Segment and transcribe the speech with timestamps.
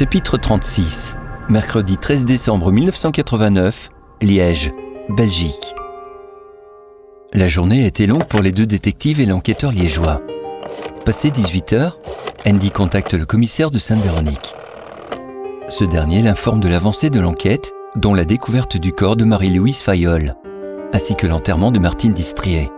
[0.00, 1.14] Chapitre 36
[1.50, 3.90] Mercredi 13 décembre 1989,
[4.22, 4.72] Liège,
[5.10, 5.74] Belgique.
[7.34, 10.22] La journée était longue pour les deux détectives et l'enquêteur liégeois.
[11.04, 11.98] Passé 18 heures,
[12.46, 14.54] Andy contacte le commissaire de Sainte-Véronique.
[15.68, 20.34] Ce dernier l'informe de l'avancée de l'enquête, dont la découverte du corps de Marie-Louise Fayol,
[20.94, 22.70] ainsi que l'enterrement de Martine Distrier.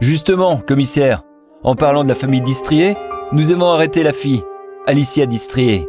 [0.00, 1.24] Justement, commissaire,
[1.62, 2.96] en parlant de la famille Distrier,
[3.32, 4.42] nous avons arrêté la fille,
[4.86, 5.86] Alicia Distrier.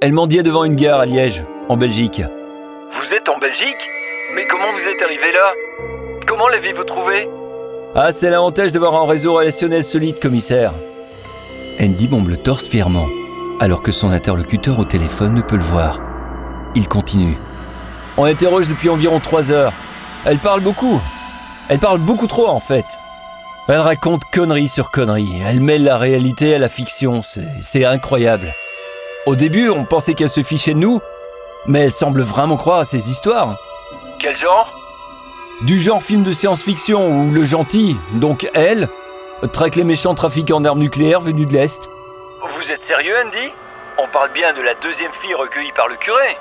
[0.00, 2.22] Elle mendiait devant une gare à Liège, en Belgique.
[2.92, 3.76] Vous êtes en Belgique
[4.34, 5.52] Mais comment vous êtes arrivé là?
[6.26, 7.28] Comment l'avez-vous trouvée
[7.94, 10.72] Ah, c'est l'avantage d'avoir un réseau relationnel solide, commissaire.
[11.80, 13.06] Andy bombe le torse fièrement,
[13.60, 16.00] alors que son interlocuteur au téléphone ne peut le voir.
[16.74, 17.36] Il continue.
[18.16, 19.72] On interroge depuis environ trois heures.
[20.24, 21.00] Elle parle beaucoup.
[21.68, 22.84] Elle parle beaucoup trop, en fait.
[23.68, 25.40] Elle raconte conneries sur conneries.
[25.46, 27.22] Elle mêle la réalité à la fiction.
[27.60, 28.52] C'est incroyable.
[29.26, 31.00] Au début, on pensait qu'elle se fichait de nous,
[31.66, 33.56] mais elle semble vraiment croire à ces histoires.
[34.18, 34.68] Quel genre?
[35.62, 38.88] Du genre film de science-fiction où le gentil, donc elle,
[39.52, 41.88] traque les méchants trafiquants d'armes nucléaires venus de l'Est.
[42.54, 43.50] Vous êtes sérieux, Andy?
[43.96, 46.36] On parle bien de la deuxième fille recueillie par le curé.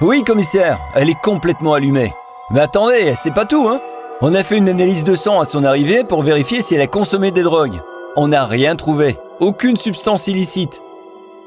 [0.00, 2.12] Oui, commissaire, elle est complètement allumée.
[2.50, 3.80] Mais attendez, c'est pas tout, hein
[4.20, 6.86] On a fait une analyse de sang à son arrivée pour vérifier si elle a
[6.88, 7.78] consommé des drogues.
[8.16, 10.82] On n'a rien trouvé, aucune substance illicite.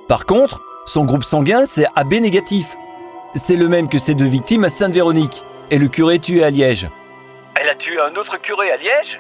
[0.08, 2.76] Par contre, son groupe sanguin, c'est AB négatif.
[3.34, 6.90] C'est le même que ses deux victimes à Sainte-Véronique et le curé tué à Liège.
[7.56, 9.20] Elle a tué un autre curé à Liège?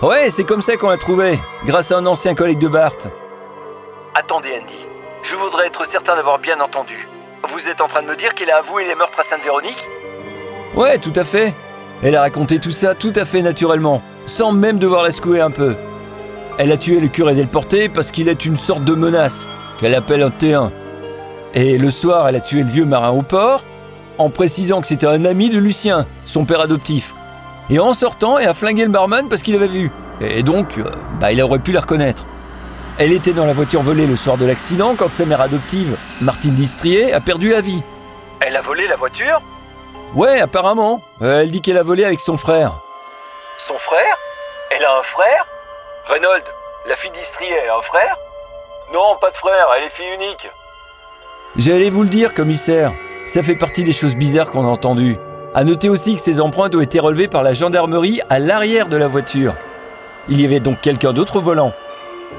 [0.00, 3.08] Ouais, c'est comme ça qu'on l'a trouvé, grâce à un ancien collègue de Barthes.
[4.14, 4.78] Attendez, Andy.
[5.24, 7.06] Je voudrais être certain d'avoir bien entendu.
[7.52, 9.86] Vous êtes en train de me dire qu'il a avoué les meurtres à Sainte-Véronique?
[10.74, 11.52] Ouais, tout à fait.
[12.02, 15.50] Elle a raconté tout ça tout à fait naturellement, sans même devoir la secouer un
[15.50, 15.76] peu.
[16.56, 19.46] Elle a tué le curé Delporté parce qu'il est une sorte de menace,
[19.78, 20.70] qu'elle appelle un T1.
[21.54, 23.62] Et le soir, elle a tué le vieux marin au port,
[24.18, 27.14] en précisant que c'était un ami de Lucien, son père adoptif.
[27.70, 29.90] Et en sortant, elle a flingué le barman parce qu'il avait vu.
[30.20, 30.84] Et donc, euh,
[31.20, 32.24] bah, il aurait pu la reconnaître.
[32.98, 36.54] Elle était dans la voiture volée le soir de l'accident quand sa mère adoptive, Martine
[36.54, 37.82] Distrier, a perdu la vie.
[38.40, 39.40] Elle a volé la voiture?
[40.14, 41.00] Ouais, apparemment.
[41.22, 42.72] Euh, elle dit qu'elle a volé avec son frère.
[43.58, 44.16] Son frère?
[44.70, 45.46] Elle a un frère?
[46.06, 46.42] Reynold,
[46.88, 48.16] la fille d'Istrier, a un frère?
[48.92, 50.48] Non, pas de frère, elle est fille unique.
[51.56, 52.92] J'allais vous le dire, commissaire.
[53.26, 55.18] Ça fait partie des choses bizarres qu'on a entendues.
[55.54, 58.96] À noter aussi que ces empreintes ont été relevées par la gendarmerie à l'arrière de
[58.96, 59.54] la voiture.
[60.28, 61.72] Il y avait donc quelqu'un d'autre au volant.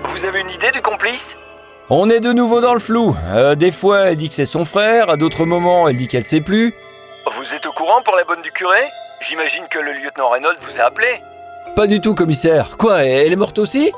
[0.05, 1.35] Vous avez une idée du complice?
[1.89, 3.15] On est de nouveau dans le flou.
[3.29, 6.23] Euh, des fois, elle dit que c'est son frère, à d'autres moments, elle dit qu'elle
[6.23, 6.73] sait plus.
[7.35, 8.77] Vous êtes au courant pour la bonne du curé?
[9.21, 11.21] J'imagine que le lieutenant Reynolds vous a appelé.
[11.75, 12.77] Pas du tout, commissaire.
[12.77, 13.91] Quoi, elle est morte aussi?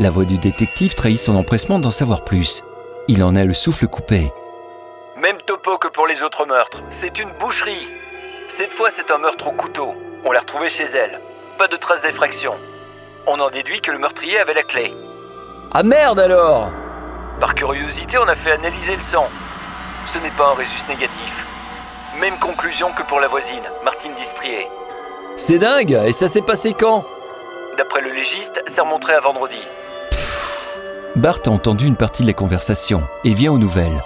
[0.00, 2.62] La voix du détective trahit son empressement d'en savoir plus.
[3.08, 4.32] Il en a le souffle coupé.
[5.16, 6.82] Même topo que pour les autres meurtres.
[6.92, 7.88] C'est une boucherie.
[8.48, 9.96] Cette fois, c'est un meurtre au couteau.
[10.24, 11.18] On l'a retrouvé chez elle.
[11.58, 12.54] Pas de traces d'effraction.
[13.26, 14.94] On en déduit que le meurtrier avait la clé.
[15.72, 16.70] Ah merde alors
[17.40, 19.26] Par curiosité, on a fait analyser le sang.
[20.12, 21.46] Ce n'est pas un résus négatif.
[22.20, 24.68] Même conclusion que pour la voisine, Martine Distrier.
[25.36, 27.04] C'est dingue Et ça s'est passé quand?
[27.76, 29.60] D'après le légiste, ça remonterait à vendredi.
[31.18, 34.04] Bart a entendu une partie de la conversation et vient aux nouvelles.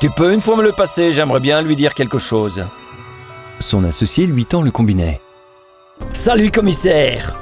[0.00, 2.64] Tu peux une fois me le passer, j'aimerais bien lui dire quelque chose.
[3.58, 5.20] Son associé lui tend le combiné.
[6.12, 7.36] Salut commissaire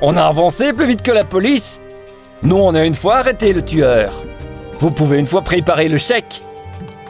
[0.00, 1.80] On a avancé plus vite que la police
[2.42, 4.12] Nous on a une fois arrêté le tueur.
[4.78, 6.42] Vous pouvez une fois préparer le chèque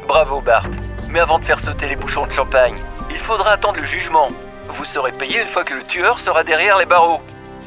[0.08, 0.70] Bravo Bart.
[1.10, 4.28] Mais avant de faire sauter les bouchons de champagne, il faudra attendre le jugement.
[4.74, 7.20] Vous serez payé une fois que le tueur sera derrière les barreaux.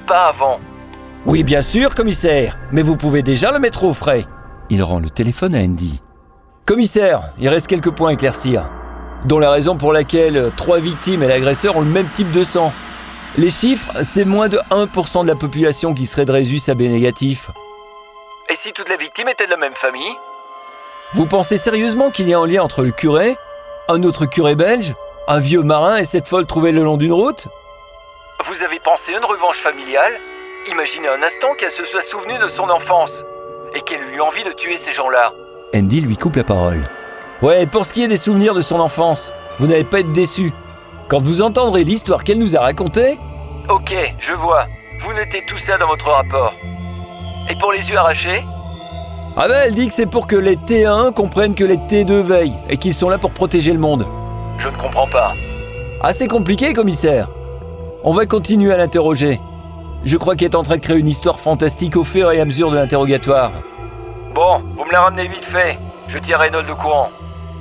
[0.07, 0.59] Pas avant.
[1.27, 4.25] Oui bien sûr commissaire, mais vous pouvez déjà le mettre au frais.
[4.71, 6.01] Il rend le téléphone à Andy.
[6.65, 8.63] Commissaire, il reste quelques points à éclaircir.
[9.25, 12.73] Dont la raison pour laquelle trois victimes et l'agresseur ont le même type de sang.
[13.37, 17.51] Les chiffres, c'est moins de 1% de la population qui serait de résus AB négatif.
[18.49, 20.15] Et si toutes les victimes étaient de la même famille?
[21.13, 23.37] Vous pensez sérieusement qu'il y a un lien entre le curé,
[23.89, 24.95] un autre curé belge,
[25.27, 27.47] un vieux marin et cette folle trouvée le long d'une route?
[28.47, 30.13] Vous avez pensé à une revanche familiale?
[30.69, 33.11] Imaginez un instant qu'elle se soit souvenue de son enfance
[33.75, 35.31] et qu'elle eut envie de tuer ces gens-là.
[35.75, 36.81] Andy lui coupe la parole.
[37.41, 40.53] Ouais, pour ce qui est des souvenirs de son enfance, vous n'allez pas être déçu.
[41.07, 43.17] Quand vous entendrez l'histoire qu'elle nous a racontée,
[43.69, 44.65] Ok, je vois.
[45.03, 46.53] Vous notez tout ça dans votre rapport.
[47.49, 48.43] Et pour les yeux arrachés?
[49.37, 52.59] Ah ben elle dit que c'est pour que les T1 comprennent que les T2 veillent
[52.69, 54.05] et qu'ils sont là pour protéger le monde.
[54.59, 55.33] Je ne comprends pas.
[56.01, 57.29] Assez compliqué, commissaire.
[58.03, 59.39] On va continuer à l'interroger.
[60.03, 62.45] Je crois qu'elle est en train de créer une histoire fantastique au fur et à
[62.45, 63.51] mesure de l'interrogatoire.
[64.33, 65.77] Bon, vous me la ramenez vite fait.
[66.07, 67.09] Je tiens Reynolds au courant.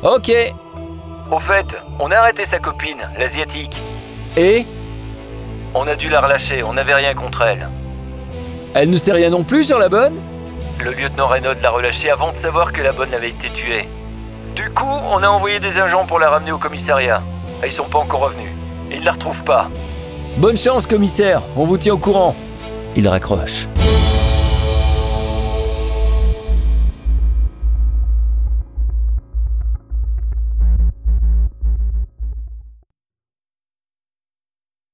[0.02, 0.32] Ok.
[1.31, 1.66] Au fait,
[1.98, 3.76] on a arrêté sa copine, l'asiatique.
[4.37, 4.66] Et?
[5.75, 7.69] On a dû la relâcher, on n'avait rien contre elle.
[8.75, 10.20] Elle ne sait rien non plus sur la bonne?
[10.82, 13.87] Le lieutenant Reynolds l'a relâchée avant de savoir que la bonne avait été tuée.
[14.56, 17.22] Du coup, on a envoyé des agents pour la ramener au commissariat.
[17.64, 18.52] Ils sont pas encore revenus.
[18.90, 19.69] Ils la retrouvent pas.
[20.38, 21.43] Bonne chance, commissaire.
[21.56, 22.35] On vous tient au courant.
[22.97, 23.69] Il raccroche.